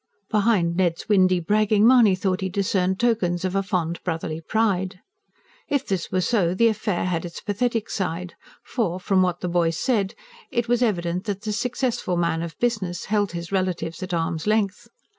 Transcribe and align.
Behind 0.31 0.75
Ned's 0.77 1.07
windy 1.07 1.39
bragging 1.39 1.85
Mahony 1.85 2.15
thought 2.15 2.41
he 2.41 2.49
discerned 2.49 2.99
tokens 2.99 3.45
of 3.45 3.55
a 3.55 3.61
fond, 3.61 4.01
brotherly 4.03 4.41
pride. 4.41 4.99
If 5.67 5.85
this 5.85 6.11
were 6.11 6.21
so, 6.21 6.55
the 6.55 6.69
affair 6.69 7.05
had 7.05 7.23
its 7.23 7.39
pathetic 7.39 7.87
side; 7.87 8.33
for, 8.63 8.99
from 8.99 9.21
what 9.21 9.41
the 9.41 9.47
boy 9.47 9.69
said, 9.69 10.15
it 10.49 10.67
was 10.67 10.81
evident 10.81 11.25
that 11.25 11.41
the 11.43 11.53
successful 11.53 12.17
man 12.17 12.41
of 12.41 12.57
business 12.57 13.05
held 13.13 13.33
his 13.33 13.51
relatives 13.51 14.01
at 14.01 14.11
arm's 14.11 14.47
length. 14.47 14.87